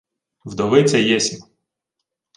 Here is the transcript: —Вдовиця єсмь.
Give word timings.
—Вдовиця 0.45 0.97
єсмь. 0.97 1.45